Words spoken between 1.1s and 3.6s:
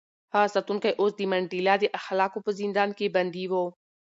د منډېلا د اخلاقو په زندان کې بندي و.